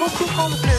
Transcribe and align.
beaucoup 0.00 0.24
France 0.24 0.58
Bleu. 0.62 0.70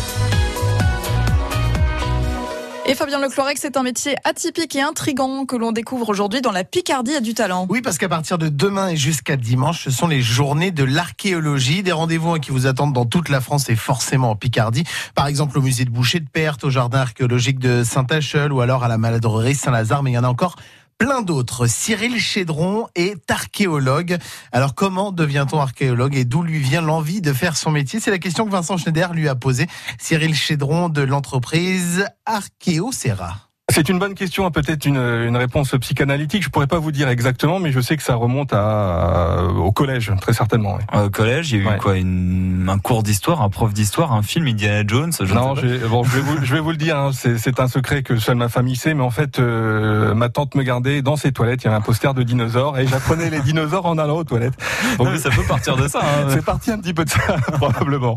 Et 2.88 2.96
Fabien 2.96 3.20
Leclorex, 3.20 3.62
c'est 3.62 3.78
un 3.78 3.84
métier 3.84 4.16
atypique 4.24 4.76
et 4.76 4.82
intrigant 4.82 5.46
que 5.46 5.56
l'on 5.56 5.72
découvre 5.72 6.10
aujourd'hui 6.10 6.42
dans 6.42 6.52
la 6.52 6.64
Picardie 6.64 7.16
à 7.16 7.20
du 7.22 7.36
talent. 7.36 7.68
Oui, 7.70 7.82
parce 7.82 8.00
qu'à 8.00 8.10
partir 8.10 8.40
de 8.40 8.50
demain 8.50 8.90
et 8.90 8.98
jusqu'à 8.98 9.38
dimanche, 9.38 9.84
ce 9.84 9.92
sont 9.92 10.08
les 10.08 10.22
journées 10.22 10.72
de 10.72 10.84
l'archéologie, 10.84 11.84
des 11.84 11.92
rendez-vous 11.92 12.34
qui 12.40 12.50
vous 12.50 12.66
attendent 12.66 12.94
dans 12.94 13.06
toute 13.06 13.30
la 13.30 13.40
France 13.40 13.70
et 13.70 13.76
forcément 13.76 14.32
en 14.32 14.36
Picardie. 14.36 14.84
Par 15.14 15.28
exemple 15.28 15.60
au 15.60 15.62
musée 15.62 15.86
de 15.86 15.92
Boucher 15.92 16.20
de 16.20 16.28
Perthes, 16.28 16.64
au 16.64 16.72
jardin 16.72 17.02
archéologique 17.02 17.60
de 17.60 17.84
Saint-Achel 17.84 18.52
ou 18.52 18.62
alors 18.62 18.84
à 18.84 18.88
la 18.88 18.98
maladrerie 18.98 19.54
Saint-Lazare, 19.54 20.02
mais 20.02 20.12
il 20.12 20.16
y 20.16 20.18
en 20.18 20.24
a 20.24 20.30
encore 20.30 20.56
plein 21.02 21.24
d'autres. 21.24 21.66
Cyril 21.66 22.20
Chédron 22.20 22.88
est 22.94 23.32
archéologue. 23.32 24.20
Alors 24.52 24.76
comment 24.76 25.12
devient-on 25.12 25.60
archéologue 25.60 26.16
et 26.16 26.26
d'où 26.26 26.44
lui 26.44 26.60
vient 26.60 26.82
l'envie 26.82 27.22
de 27.22 27.34
faire 27.34 27.58
son 27.58 27.72
métier? 27.72 28.00
C'est 28.00 28.12
la 28.12 28.20
question 28.20 28.46
que 28.46 28.52
Vincent 28.52 28.78
Schneider 28.78 29.12
lui 29.16 29.28
a 29.28 29.34
posée. 29.34 29.66
Cyril 30.00 30.36
Chédron 30.36 30.90
de 30.90 31.02
l'entreprise 31.02 32.06
Archéocera. 32.28 33.51
C'est 33.82 33.90
une 33.90 33.98
bonne 33.98 34.14
question, 34.14 34.46
hein, 34.46 34.52
peut-être 34.52 34.86
une, 34.86 34.98
une, 34.98 35.36
réponse 35.36 35.72
psychanalytique. 35.82 36.44
Je 36.44 36.50
pourrais 36.50 36.68
pas 36.68 36.78
vous 36.78 36.92
dire 36.92 37.10
exactement, 37.10 37.58
mais 37.58 37.72
je 37.72 37.80
sais 37.80 37.98
que 37.98 38.04
ça 38.04 38.14
remonte 38.14 38.54
à, 38.54 39.44
au 39.56 39.72
collège, 39.72 40.12
très 40.22 40.34
certainement. 40.34 40.78
Oui. 40.78 41.00
Au 41.02 41.10
collège, 41.10 41.52
il 41.52 41.64
y 41.64 41.68
a 41.68 41.74
eu 41.74 41.78
quoi 41.80 41.98
une, 41.98 42.68
Un 42.70 42.78
cours 42.78 43.02
d'histoire, 43.02 43.42
un 43.42 43.50
prof 43.50 43.74
d'histoire, 43.74 44.14
un 44.14 44.22
film 44.22 44.46
Indiana 44.46 44.84
Jones 44.86 45.12
je 45.20 45.34
Non, 45.34 45.56
bon, 45.56 46.04
je 46.04 46.12
vais, 46.12 46.20
vous, 46.22 46.46
je 46.46 46.54
vais 46.54 46.60
vous 46.60 46.70
le 46.70 46.78
dire. 46.78 46.96
Hein, 46.96 47.10
c'est 47.12 47.60
un 47.60 47.68
secret 47.68 48.04
que 48.04 48.18
seule 48.18 48.36
ma 48.36 48.50
famille 48.50 48.76
sait, 48.76 48.94
mais 48.94 49.02
en 49.02 49.10
fait, 49.10 49.40
euh, 49.40 50.14
ma 50.14 50.30
tante 50.30 50.54
me 50.54 50.62
gardait 50.62 51.02
dans 51.02 51.16
ses 51.16 51.32
toilettes. 51.32 51.64
Il 51.64 51.66
y 51.66 51.68
avait 51.70 51.78
un 51.78 51.82
poster 51.82 52.14
de 52.14 52.22
dinosaures 52.22 52.78
et 52.78 52.86
j'apprenais 52.86 53.32
les 53.32 53.40
dinosaures 53.40 53.88
en 53.88 53.98
allant 53.98 54.18
aux 54.18 54.24
toilettes. 54.24 54.60
Donc, 55.00 55.08
non, 55.08 55.14
mais 55.14 55.18
ça 55.18 55.32
peut 55.32 55.42
partir 55.48 55.76
de 55.76 55.88
ça. 55.88 56.02
Hein. 56.04 56.28
c'est 56.30 56.46
parti 56.46 56.70
un 56.70 56.78
petit 56.78 56.94
peu 56.94 57.04
de 57.04 57.10
ça, 57.10 57.36
probablement. 57.54 58.16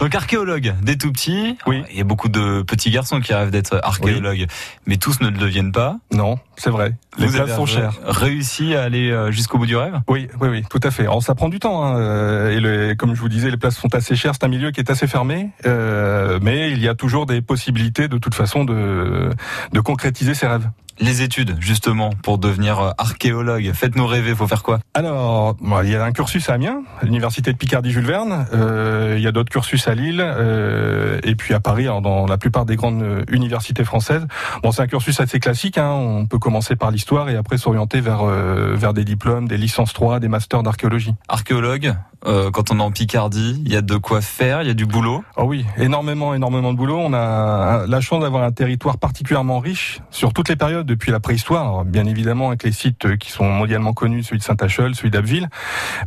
Donc 0.00 0.12
archéologue, 0.16 0.74
des 0.82 0.98
tout 0.98 1.12
petits. 1.12 1.56
Oui. 1.68 1.84
Il 1.92 1.98
y 1.98 2.00
a 2.00 2.04
beaucoup 2.04 2.28
de 2.28 2.62
petits 2.62 2.90
garçons 2.90 3.20
qui 3.20 3.32
rêvent 3.34 3.52
d'être 3.52 3.78
archéologues, 3.84 4.40
oui. 4.40 4.46
Mais 4.86 4.96
tous 4.96 5.20
ne 5.20 5.28
le 5.28 5.38
deviennent 5.38 5.72
pas. 5.72 5.98
Non, 6.12 6.38
c'est 6.60 6.70
vrai. 6.70 6.94
Les 7.18 7.26
Vous 7.26 7.32
places 7.32 7.56
sont 7.56 7.66
chères. 7.66 7.94
Réussi 8.04 8.74
à 8.74 8.82
aller 8.82 9.10
euh, 9.10 9.30
jusqu'au 9.30 9.56
bout 9.56 9.66
du 9.66 9.76
rêve? 9.76 10.00
Oui, 10.08 10.28
oui, 10.40 10.48
oui, 10.48 10.64
tout 10.68 10.80
à 10.82 10.90
fait. 10.90 11.02
Alors 11.04 11.22
ça 11.22 11.34
prend 11.34 11.48
du 11.48 11.58
temps. 11.58 11.84
Hein. 11.84 11.96
euh, 11.98 12.56
Et 12.56 12.60
le, 12.60 12.94
comme 12.94 13.14
je 13.14 13.20
vous 13.20 13.30
disais, 13.30 13.50
les 13.50 13.56
places 13.56 13.76
sont 13.76 13.94
assez 13.94 14.14
chères. 14.14 14.32
C'est 14.34 14.44
un 14.44 14.48
milieu 14.48 14.70
qui 14.70 14.80
est 14.80 14.90
assez 14.90 15.06
fermé, 15.06 15.50
euh, 15.66 16.38
mais 16.42 16.70
il 16.70 16.80
y 16.80 16.88
a 16.88 16.94
toujours 16.94 17.24
des 17.24 17.40
possibilités 17.40 18.08
de 18.08 18.18
toute 18.18 18.34
façon 18.34 18.64
de, 18.64 19.30
de 19.72 19.80
concrétiser 19.80 20.34
ses 20.34 20.46
rêves. 20.46 20.68
Les 21.02 21.22
études, 21.22 21.56
justement, 21.60 22.10
pour 22.22 22.36
devenir 22.36 22.92
archéologue. 22.98 23.72
Faites-nous 23.72 24.06
rêver, 24.06 24.34
faut 24.34 24.46
faire 24.46 24.62
quoi? 24.62 24.80
Alors, 24.92 25.54
bon, 25.54 25.80
il 25.82 25.88
y 25.88 25.96
a 25.96 26.04
un 26.04 26.12
cursus 26.12 26.50
à 26.50 26.52
Amiens, 26.52 26.82
l'université 27.02 27.50
de 27.54 27.56
Picardie 27.56 27.90
Jules 27.90 28.04
Verne. 28.04 28.44
Euh, 28.52 29.14
il 29.16 29.22
y 29.22 29.26
a 29.26 29.32
d'autres 29.32 29.48
cursus 29.48 29.88
à 29.88 29.94
Lille 29.94 30.22
euh, 30.22 31.18
et 31.22 31.36
puis 31.36 31.54
à 31.54 31.60
Paris, 31.60 31.86
dans 31.86 32.26
la 32.26 32.36
plupart 32.36 32.66
des 32.66 32.76
grandes 32.76 33.24
universités 33.30 33.82
françaises. 33.82 34.26
Bon, 34.62 34.72
c'est 34.72 34.82
un 34.82 34.88
cursus 34.88 35.18
assez 35.20 35.40
classique. 35.40 35.78
Hein. 35.78 35.88
On 35.88 36.26
peut 36.26 36.38
commencer 36.38 36.49
par 36.76 36.90
l'histoire 36.90 37.28
et 37.30 37.36
après 37.36 37.58
s'orienter 37.58 38.00
vers 38.00 38.22
euh, 38.22 38.74
vers 38.74 38.92
des 38.92 39.04
diplômes, 39.04 39.48
des 39.48 39.56
licences 39.56 39.92
3, 39.92 40.20
des 40.20 40.28
masters 40.28 40.62
d'archéologie. 40.62 41.14
Archéologue, 41.28 41.94
euh, 42.26 42.50
quand 42.50 42.70
on 42.70 42.78
est 42.78 42.82
en 42.82 42.90
Picardie, 42.90 43.62
il 43.64 43.72
y 43.72 43.76
a 43.76 43.82
de 43.82 43.96
quoi 43.96 44.20
faire, 44.20 44.62
il 44.62 44.68
y 44.68 44.70
a 44.70 44.74
du 44.74 44.86
boulot. 44.86 45.24
Oh 45.36 45.44
oui, 45.44 45.64
énormément, 45.78 46.34
énormément 46.34 46.72
de 46.72 46.76
boulot. 46.76 46.98
On 46.98 47.14
a 47.14 47.86
la 47.86 48.00
chance 48.00 48.22
d'avoir 48.22 48.44
un 48.44 48.52
territoire 48.52 48.98
particulièrement 48.98 49.58
riche 49.58 50.00
sur 50.10 50.32
toutes 50.32 50.48
les 50.48 50.56
périodes 50.56 50.86
depuis 50.86 51.12
la 51.12 51.20
préhistoire. 51.20 51.62
Alors, 51.62 51.84
bien 51.84 52.06
évidemment, 52.06 52.48
avec 52.48 52.62
les 52.62 52.72
sites 52.72 53.16
qui 53.18 53.30
sont 53.30 53.44
mondialement 53.44 53.92
connus, 53.92 54.24
celui 54.24 54.38
de 54.38 54.42
Saint-Achel, 54.42 54.94
celui 54.94 55.10
d'Abbeville. 55.10 55.48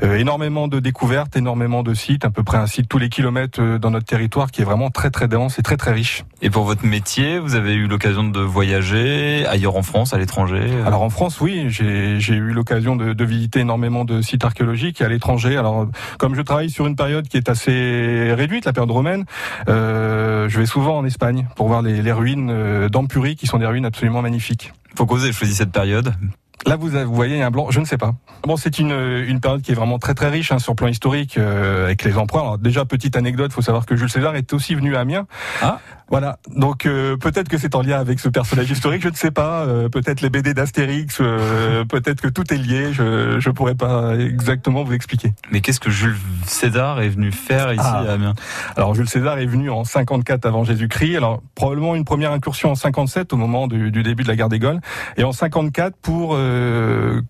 Euh, 0.04 0.18
énormément 0.18 0.68
de 0.68 0.80
découvertes, 0.80 1.36
énormément 1.36 1.84
de 1.84 1.94
sites, 1.94 2.26
à 2.26 2.30
peu 2.30 2.44
près 2.44 2.58
un 2.58 2.68
site 2.68 2.88
tous 2.88 3.00
les 3.00 3.10
kilomètres 3.10 3.62
euh, 3.62 3.80
dans 3.80 3.92
notre 3.92 4.06
territoire 4.06 4.52
qui 4.52 4.62
est 4.62 4.66
vraiment 4.66 4.90
très 4.90 5.10
très 5.10 5.28
dense 5.28 5.58
et 5.60 5.64
très 5.64 5.78
très 5.78 5.94
riche. 5.94 6.26
Et 6.42 6.50
pour 6.50 6.64
votre 6.64 6.86
métier, 6.86 7.40
vous 7.40 7.56
avez 7.56 7.74
eu 7.74 7.88
l'occasion 7.88 8.24
de 8.24 8.40
voyager 8.40 9.46
ailleurs 9.48 9.76
en 9.76 9.82
France, 9.84 10.14
à 10.14 10.18
l'étranger 10.18 10.70
Alors 10.86 11.02
en 11.02 11.10
France, 11.10 11.42
oui, 11.42 11.66
j'ai 11.70 12.34
eu 12.34 12.52
l'occasion 12.52 12.96
de, 12.96 13.14
de 13.14 13.26
visiter 13.26 13.62
énormément 13.62 14.06
de 14.06 14.22
sites 14.22 14.44
archéologiques 14.46 15.02
et 15.02 15.06
à 15.06 15.10
l'étranger. 15.10 15.58
Alors 15.58 15.88
comme 16.18 16.36
je 16.36 16.42
travaille 16.42 16.70
sur 16.70 16.88
une 16.88 16.96
période 16.96 17.28
qui 17.28 17.38
est 17.38 17.50
assez 17.50 18.34
réduite, 18.36 18.66
la 18.66 18.74
période 18.74 18.92
romaine, 18.92 19.26
euh, 19.70 20.48
je 20.50 20.60
vais 20.60 20.66
souvent 20.66 20.98
en 20.98 21.06
Espagne 21.06 21.48
pour 21.56 21.68
voir 21.68 21.82
les, 21.82 22.02
les 22.02 22.12
ruines 22.12 22.88
d'Ampurie, 22.88 23.36
qui 23.36 23.48
sont 23.48 23.60
des 23.60 23.66
ruines 23.66 23.86
absolument 23.86 24.22
magnifiques. 24.22 24.74
Faut 24.96 25.06
causer, 25.06 25.32
choisi 25.32 25.56
cette 25.56 25.72
période. 25.72 26.14
Là, 26.66 26.78
vous, 26.78 26.90
vous 26.90 27.14
voyez 27.14 27.42
un 27.42 27.52
blanc, 27.52 27.72
je 27.72 27.80
ne 27.80 27.86
sais 27.86 27.98
pas. 27.98 28.14
Bon, 28.44 28.56
c'est 28.56 28.80
une, 28.80 28.92
une 28.92 29.42
période 29.42 29.62
qui 29.62 29.72
est 29.72 29.76
vraiment 29.76 30.00
très 30.00 30.14
très 30.14 30.30
riche 30.30 30.52
hein, 30.52 30.60
sur 30.60 30.72
le 30.72 30.76
plan 30.76 30.88
historique 30.88 31.38
euh, 31.38 31.86
avec 31.86 32.04
les 32.04 32.18
empereurs. 32.18 32.44
Alors, 32.44 32.58
déjà, 32.58 32.86
petite 32.86 33.18
anecdote, 33.18 33.52
faut 33.52 33.62
savoir 33.62 33.86
que 33.86 33.98
Jules 33.98 34.10
César 34.10 34.36
est 34.36 34.54
aussi 34.54 34.74
venu 34.76 34.96
à 34.96 35.02
Amiens. 35.02 35.28
Ah. 35.62 35.80
Voilà, 36.10 36.38
donc 36.56 36.86
euh, 36.86 37.18
peut-être 37.18 37.50
que 37.50 37.58
c'est 37.58 37.76
en 37.76 37.82
lien 37.82 38.00
avec 38.00 38.20
ce 38.20 38.30
personnage 38.30 38.70
historique, 38.70 39.02
je 39.02 39.10
ne 39.10 39.16
sais 39.16 39.32
pas. 39.32 39.66
Euh, 39.66 39.90
peut-être 39.90 40.22
les 40.22 40.30
BD 40.30 40.54
d'Astérix, 40.54 41.18
euh, 41.22 41.86
peut-être 41.90 42.22
que 42.22 42.28
tout 42.28 42.54
est 42.54 42.58
lié. 42.58 42.94
Je 42.94 43.40
je 43.40 43.50
pourrais 43.50 43.76
pas 43.76 44.16
exactement 44.18 44.84
vous 44.84 44.94
expliquer. 44.94 45.34
Mais 45.52 45.62
qu'est-ce 45.62 45.80
que 45.80 45.90
Jules 45.90 46.18
César 46.46 47.02
est 47.02 47.10
venu 47.10 47.32
faire 47.32 47.74
ici 47.74 47.82
Ah. 47.84 48.04
à 48.08 48.14
Amiens? 48.14 48.34
Alors 48.76 48.94
Jules 48.96 49.10
César 49.10 49.40
est 49.40 49.46
venu 49.46 49.70
en 49.70 49.84
54 49.84 50.46
avant 50.46 50.64
Jésus-Christ. 50.64 51.16
Alors 51.18 51.42
probablement 51.56 51.96
une 51.96 52.06
première 52.06 52.32
incursion 52.32 52.72
en 52.72 52.76
57 52.76 53.34
au 53.34 53.38
moment 53.38 53.68
du, 53.68 53.92
du 53.92 54.04
début 54.04 54.24
de 54.24 54.28
la 54.28 54.36
guerre 54.36 54.50
des 54.50 54.60
Gaules, 54.60 54.82
et 55.18 55.24
en 55.24 55.32
54 55.32 55.96
pour 56.02 56.36
euh, 56.36 57.22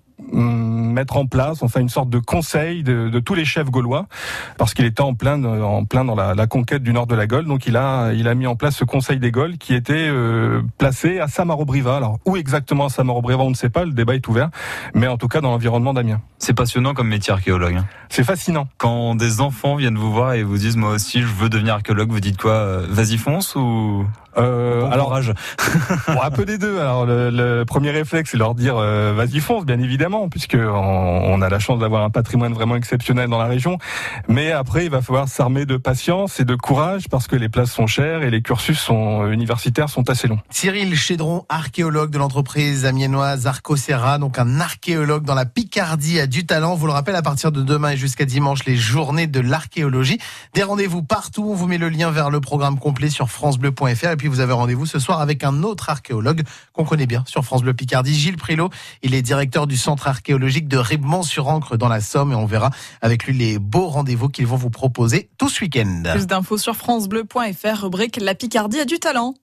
mettre 0.93 1.17
en 1.17 1.25
place. 1.25 1.61
Enfin 1.63 1.81
une 1.81 1.89
sorte 1.89 2.09
de 2.09 2.19
conseil 2.19 2.83
de, 2.83 3.09
de 3.09 3.19
tous 3.19 3.33
les 3.33 3.45
chefs 3.45 3.69
gaulois 3.69 4.07
parce 4.57 4.73
qu'il 4.73 4.85
était 4.85 5.01
en 5.01 5.13
plein 5.13 5.43
en 5.43 5.83
plein 5.85 6.05
dans 6.05 6.15
la, 6.15 6.33
la, 6.35 6.47
conquête 6.47 6.83
du 6.83 6.93
nord 6.93 7.07
de 7.07 7.15
la 7.15 7.27
Gaule. 7.27 7.45
Donc 7.45 7.65
il 7.67 7.75
a 7.77 8.13
il 8.13 8.27
a 8.27 8.35
mis 8.35 8.47
en 8.47 8.55
place 8.55 8.75
ce 8.75 8.85
conseil 8.85 9.19
des 9.19 9.31
Gaules 9.31 9.57
qui 9.57 9.73
était 9.73 10.07
euh, 10.09 10.61
placé 10.77 11.19
à 11.19 11.27
Samarobriva 11.27 11.97
alors 11.97 12.19
où 12.25 12.37
exactement 12.37 12.85
à 12.85 12.89
Samarobriva 12.89 13.43
on 13.43 13.49
ne 13.49 13.55
sait 13.55 13.69
pas. 13.69 13.85
Le 13.85 13.91
débat 13.91 14.15
est 14.15 14.27
ouvert. 14.27 14.49
Mais 14.93 15.07
en 15.07 15.17
tout 15.17 15.27
cas 15.27 15.41
dans 15.41 15.51
l'environnement 15.51 15.93
d'Amiens 15.93 16.21
C'est 16.37 16.53
passionnant 16.53 16.93
comme 16.93 17.07
métier 17.09 17.33
archéologue. 17.33 17.75
hein. 17.75 17.85
c'est 18.09 18.23
fascinant. 18.23 18.67
Quand 18.77 19.15
des 19.15 19.41
enfants 19.41 19.75
viennent 19.75 19.97
vous 19.97 20.11
voir 20.13 20.33
et 20.33 20.43
vous 20.43 20.57
disent 20.57 20.77
moi 20.77 20.91
aussi 20.91 21.21
je 21.21 21.27
veux 21.27 21.49
devenir 21.49 21.73
archéologue, 21.75 22.11
vous 22.11 22.19
dites 22.19 22.39
quoi 22.39 22.51
euh, 22.53 22.85
Vas-y 22.89 23.17
fonce 23.17 23.55
ou? 23.55 24.05
Euh, 24.38 24.89
alors 24.89 25.07
courage 25.07 25.33
Bon, 26.07 26.21
un 26.21 26.31
peu 26.31 26.45
des 26.45 26.57
deux. 26.57 26.79
Alors 26.79 27.05
le, 27.05 27.29
le 27.29 27.66
premier 27.66 27.91
réflexe, 27.91 28.31
c'est 28.31 28.38
leur 28.38 28.55
dire 28.55 28.75
euh, 28.77 29.13
vas-y 29.16 29.39
fonce, 29.39 29.66
bien 29.66 29.79
évidemment, 29.79 30.29
puisque 30.29 30.57
on, 30.59 30.67
on 30.67 31.41
a 31.41 31.49
la 31.49 31.59
chance 31.59 31.79
d'avoir 31.79 32.03
un 32.03 32.09
patrimoine 32.09 32.53
vraiment 32.53 32.75
exceptionnel 32.75 33.29
dans 33.29 33.38
la 33.38 33.45
région. 33.45 33.77
Mais 34.27 34.51
après, 34.51 34.85
il 34.85 34.91
va 34.91 35.01
falloir 35.01 35.27
s'armer 35.27 35.66
de 35.66 35.77
patience 35.77 36.39
et 36.39 36.45
de 36.45 36.55
courage 36.55 37.07
parce 37.09 37.27
que 37.27 37.35
les 37.35 37.49
places 37.49 37.71
sont 37.71 37.88
chères 37.88 38.23
et 38.23 38.29
les 38.29 38.41
cursus 38.41 38.79
sont, 38.79 39.27
universitaires 39.29 39.89
sont 39.89 40.09
assez 40.09 40.27
longs. 40.27 40.39
Cyril 40.50 40.95
Chédron, 40.95 41.45
archéologue 41.50 42.11
de 42.11 42.17
l'entreprise 42.17 42.85
amiénoise 42.85 43.47
Arcosera, 43.47 44.17
donc 44.17 44.39
un 44.39 44.59
archéologue 44.59 45.23
dans 45.23 45.35
la 45.35 45.45
Picardie 45.45 46.19
à 46.19 46.27
du 46.27 46.45
talent. 46.45 46.75
Vous 46.75 46.88
le 46.88 46.94
rappelle, 46.94 47.15
à 47.15 47.21
partir 47.21 47.51
de 47.51 47.61
demain 47.61 47.91
et 47.91 47.97
jusqu'à 47.97 48.25
dimanche, 48.25 48.65
les 48.65 48.75
journées 48.75 49.27
de 49.27 49.39
l'archéologie. 49.39 50.17
Des 50.53 50.63
rendez-vous 50.63 51.03
partout. 51.03 51.47
On 51.50 51.55
vous 51.55 51.67
met 51.67 51.77
le 51.77 51.89
lien 51.89 52.11
vers 52.11 52.29
le 52.29 52.39
programme 52.39 52.79
complet 52.79 53.09
sur 53.09 53.29
francebleu.fr. 53.29 54.09
Et 54.09 54.15
puis 54.17 54.22
vous 54.28 54.39
avez 54.39 54.53
rendez-vous 54.53 54.85
ce 54.85 55.00
soir 55.00 55.22
avec 55.22 55.44
un 55.44 55.63
autre 55.63 55.89
archéologue 55.89 56.44
qu'on 56.73 56.85
connaît 56.85 57.06
bien 57.06 57.23
sur 57.28 57.44
France 57.44 57.61
Bleu 57.61 57.73
Picardie, 57.73 58.13
Gilles 58.13 58.38
Prilot. 58.38 58.69
Il 59.01 59.13
est 59.13 59.22
directeur 59.22 59.67
du 59.67 59.78
centre 59.78 60.07
archéologique 60.07 60.67
de 60.67 60.78
Ribemont-sur-Ancre 60.78 61.78
dans 61.78 61.89
la 61.89 62.01
Somme 62.01 62.31
et 62.31 62.35
on 62.35 62.45
verra 62.45 62.72
avec 63.01 63.25
lui 63.25 63.33
les 63.33 63.59
beaux 63.59 63.88
rendez-vous 63.88 64.29
qu'ils 64.29 64.47
vont 64.47 64.57
vous 64.57 64.69
proposer 64.69 65.29
tout 65.38 65.50
ce 65.50 65.62
week-end. 65.62 66.03
Plus 66.12 66.28
d'infos 66.28 66.57
sur 66.57 66.75
francebleu.fr, 66.75 67.81
rubrique 67.81 68.17
La 68.22 68.35
Picardie 68.35 68.79
a 68.79 68.85
du 68.85 69.00
talent. 69.00 69.35